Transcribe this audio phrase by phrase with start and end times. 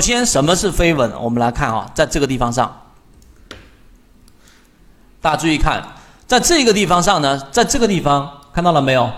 [0.00, 1.12] 首先，什么是飞稳？
[1.20, 2.74] 我们来看啊，在这个地方上，
[5.20, 5.86] 大家注意看，
[6.26, 9.10] 在这个地方上呢，在这个地方看到了没有？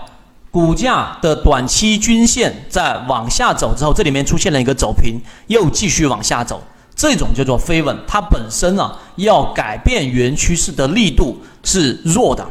[0.51, 6.61] 股价的短期均线在往下走之后，这里面出现了一个走平，又继续往下走，
[6.93, 7.97] 这种叫做飞稳。
[8.05, 12.45] 它本身呢，要改变原趋势的力度是弱的，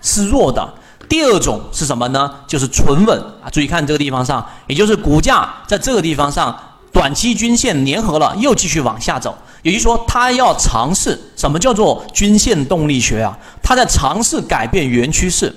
[0.00, 0.66] 是弱的。
[1.06, 2.34] 第二种是什么呢？
[2.46, 3.50] 就是纯稳啊！
[3.52, 6.58] 注意看这个地方上，也就是股价在这个地方上。
[6.94, 13.36] 短期均线粘合了，又继续往下走，也就是说，它要尝试什么叫做均线动力学啊？
[13.60, 15.52] 它在尝试改变原趋势。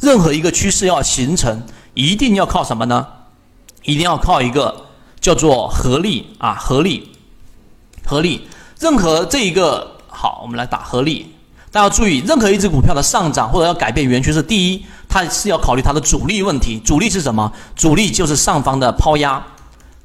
[0.00, 1.62] 任何一个趋势要形成，
[1.94, 3.06] 一定要靠什么呢？
[3.84, 4.84] 一定要靠一个
[5.18, 7.10] 叫做合力啊，合力，
[8.04, 8.46] 合力。
[8.78, 11.34] 任何这一个好，我们来打合力。
[11.70, 16.78] 大家要注意，任何一只股票的上涨或者要改变原趋势，第一，它是要考虑它的阻力问题。
[16.84, 17.50] 阻力是什么？
[17.74, 19.42] 阻力就是上方的抛压，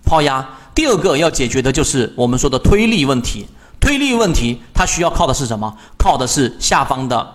[0.05, 0.47] 抛压。
[0.77, 3.47] 第二个要解决的就是我们说的推力问题，
[3.79, 5.75] 推力问题它需要靠的是什么？
[5.97, 7.33] 靠的是下方的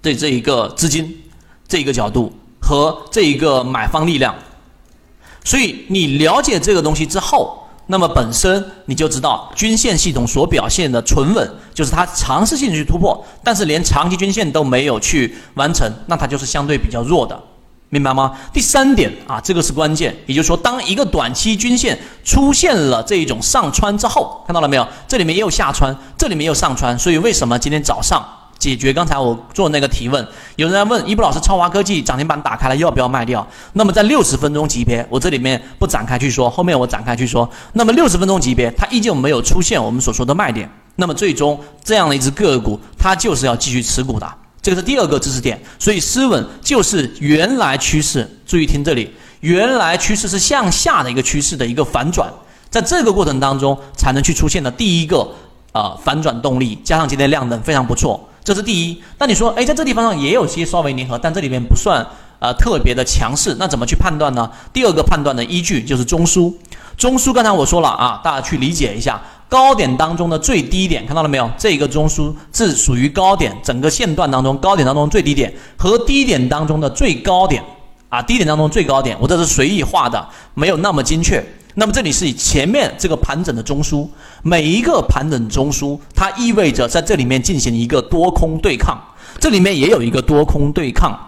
[0.00, 1.20] 这这一个资金
[1.66, 2.32] 这一个角度
[2.62, 4.32] 和这一个买方力量。
[5.42, 17.42] 所以你了解这个东西之后，那么本身你就知道均线系统所表现的存稳，就是它尝试性去突破，但是连长期均线都没有去完成，那它就是相对比较弱的。
[17.94, 18.32] 明白吗？
[18.52, 24.84] 第三点啊，这个是关键，也就是说，当一个短期均线出现了这一种上穿之后，看到了没有？
[25.06, 28.26] 这里面也有下穿，这里面也有上穿，所以为什么今天早上
[28.58, 30.26] 解决刚才我做那个提问？
[30.56, 33.46] 有人在问一布老师，超华科技涨停板打开了，要不要卖掉？
[33.74, 37.48] 那么在六十分钟级别，我这里面不展开去说，后面我展开去说。
[37.74, 44.28] 那么六十分钟级别，它依旧没有出现我们所说的卖点，那么最终这样的一只个股，它就是要继续持股的。
[44.64, 48.26] 这个是第二个知识点，所以失稳就是原来趋势。
[48.46, 52.32] 注意听这里，原来趋势是向下的一个趋势的一个反转，
[52.70, 55.28] 在这个过程当中才能去出现的第一个
[55.72, 59.02] 呃反转动力，加上今天量能非常不错，这是第一。
[59.18, 62.02] 那你说，哎，在这地方上也有些稍微粘合，但这里面不算
[62.38, 64.50] 呃特别的强势，那怎么去判断呢？
[64.72, 66.50] 第二个判断的依据就是中枢，
[66.96, 69.20] 中枢刚才我说了啊，大家去理解一下。
[69.48, 71.48] 高点当中的最低点看到了没有？
[71.56, 77.62] 这个中枢是属于高点，整个线段当中高点当中最低点和低点当中的最高点
[78.08, 81.44] 啊，低点当中最高点，我这是随意画的，没有那么精确。
[81.76, 84.08] 那么这里是以前面这个盘整的中枢，
[84.42, 88.96] 每一个盘整中枢，它意味着在这里面进行一个多空对抗，
[89.40, 91.18] 这里面也有一个多空对抗。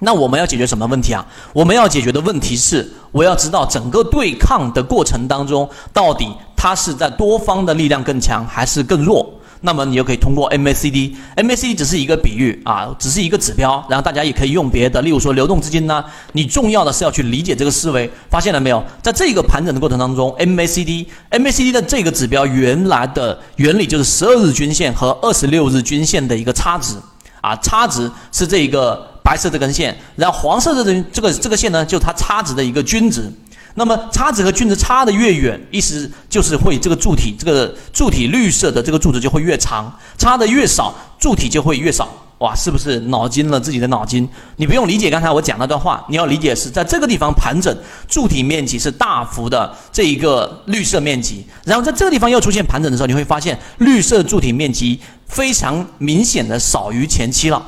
[0.00, 1.24] 那我们要解决什么问题啊？
[1.52, 6.28] 我们要解决的问题是，我要知道整个对抗的过程当中到底。
[6.62, 9.26] 它是在多方的力量更强还是更弱？
[9.62, 16.04] 那么你就可以通过 MACD，MACD 只是一个比喻啊，只是一个指标，然后大家也可以用别的，例如说流动资金呢。
[16.32, 18.84] 你重要的是要去理解这个思维，发现了没有？
[19.00, 26.94] 在这个盘整的过程当中，MACD，MACD 的这个指标原来的原理就是十二日均线和二十六日均线的一个差值
[27.40, 33.32] 啊，差值是这一个白色这根线，然后黄色的这这个这个线呢，就是它差值的一个均值。
[33.76, 42.08] 那么差值和均值差的越远，意思就是会这个柱体，这个柱体绿色的这个柱子就会越长，差的越少，柱体就会越少。
[42.38, 44.28] 哇，是不是脑筋了自己的脑筋？
[44.56, 47.72] 你不用理解刚才我讲那段话，你要理解是在这个地方盘整，
[48.08, 54.98] 柱体面积是大幅的这一个绿色面积，然后在这个地方又出现盘整的时候，你会发现绿色柱体面积
[55.28, 57.64] 非常明显的少于前期了。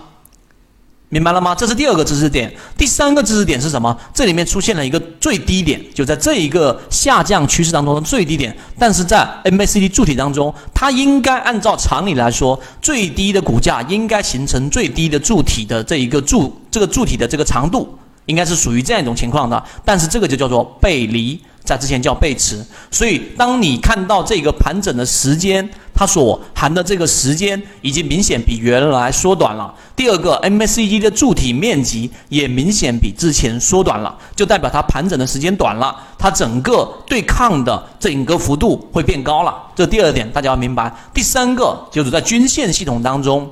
[1.12, 1.54] 明白了吗？
[1.54, 2.50] 这是第二个知识点。
[2.74, 3.94] 第三个知识点是什么？
[4.14, 8.56] 这里面出现了一个最低点，就在这一个下降趋势当中的最低点。
[8.78, 17.94] 但是在 MACD 柱体当中，它应该按照常理来说，最低的股价应该形成最低的柱体的这一个柱，这个柱体的这个长度
[18.24, 19.62] 应该是属于这样一种情况的。
[19.84, 21.38] 但是这个就叫做背离。
[21.64, 29.72] 在之前叫背驰，所以当你看到这个盘整的时间，它所含的这个时间已经明显比原来缩短了。
[29.94, 39.54] 第二个，MACD 的柱体面积也明显比之前缩短了，就代表它盘整的时间短了，它整个对抗的整个幅度会变高了。
[39.76, 40.92] 这第二点大家要明白。
[41.15, 43.48] 第三个就是在均线系统当中。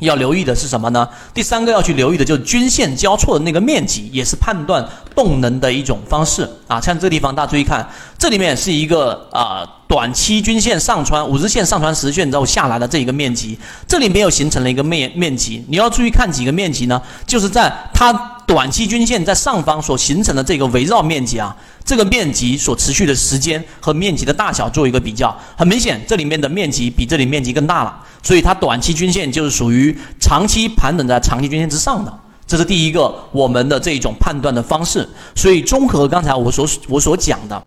[0.00, 1.08] 要留意的是什么呢？
[1.32, 6.80] 第三个要去留意的就是均线交错的那个面积，也是判断动能的一种方式啊。
[6.80, 7.88] 像这个地方，大家注意看，
[8.18, 13.58] 这里面是一个啊短期均线上穿五日线上穿十日线之后下来的这一个面积，
[13.88, 15.64] 这里没有形成了一个面面积。
[15.68, 17.00] 你要注意看几个面积呢？
[17.26, 18.12] 就是在它
[18.46, 21.54] 短期均线在上方所形成的这个围绕面积啊，
[21.84, 28.00] 这个面积所持续的时间和面积的大小做一个比较，很明显，这里面的面积比这里面积更大了。
[28.22, 35.08] 所以它短期均线就是属于长期盘整在长期均线之上的，这是第一个我们的这一种判断的方式。
[35.34, 37.60] 所以综合刚才我所我所讲的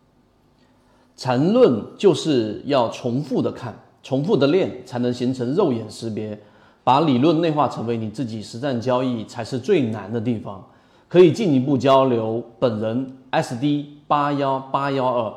[1.18, 6.40] 缠论就是要重复的看，重复的练，才能形成肉眼识别。
[6.90, 10.60] 把理论内化成为你自己实战交易，才是最难的地方。
[11.08, 15.32] 可以进一步交流，本人 SD 八幺八幺二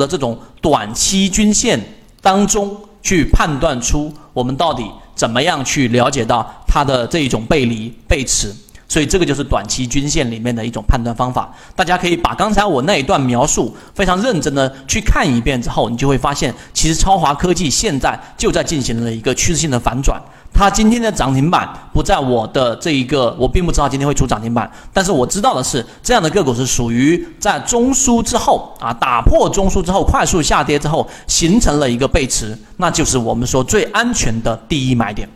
[0.00, 1.78] 的这种短期均线
[2.22, 8.50] 当中去判断出我们到底怎么样去了解到它的这一种背离背驰。
[8.92, 20.20] 所以这个就是短期均线里面的一种判断方法，大家可以把刚才我那一段描述非常认真的去看一遍之后，你就会发现，其实超华科技现在就在进行了一个趋势性的反转。
[20.52, 35.26] 它今天的涨停板不在我的这一个，我并不知道今天会出涨停板，但是我知道的是，这样的个股是属于在中枢之后啊，打破中枢之后快速下跌之后形成了一个背驰，那就是我们说最安全的第一买点。